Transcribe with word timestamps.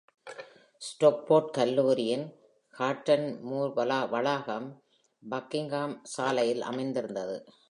Stockport 0.81 1.51
கல்லூரியின் 1.51 2.33
Heaton 2.79 3.23
Moor 3.49 3.69
வளாகம் 4.09 4.75
Buckingham 5.29 5.99
சாலையில் 6.03 6.61
அமைந்திருந்தது. 6.61 7.53